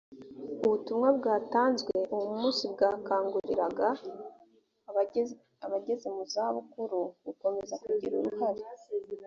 ubutumwa 0.65 1.09
bwatanzwe 1.17 1.95
uwo 2.13 2.27
munsi 2.37 2.63
bwakanguriraga 2.73 3.87
abageze 5.65 6.07
mu 6.15 6.23
zabukuru 6.33 6.99
gukomeza 7.25 7.75
kugira 7.83 8.15
uruhare 8.17 8.63